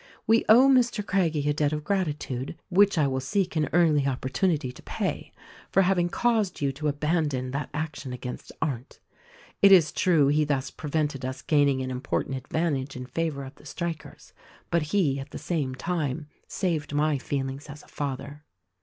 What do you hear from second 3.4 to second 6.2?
an early opportunity to pay— for having